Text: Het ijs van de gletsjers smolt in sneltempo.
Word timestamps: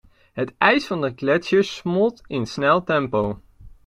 Het 0.33 0.53
ijs 0.57 0.85
van 0.87 1.01
de 1.01 1.11
gletsjers 1.15 1.75
smolt 1.75 2.21
in 2.27 2.45
sneltempo. 2.47 3.41